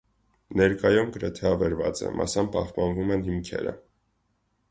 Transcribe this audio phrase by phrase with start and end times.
[0.61, 3.75] Ներկայում գրեթե ավերված է, մասամբ պահպանվում են հիմքերը։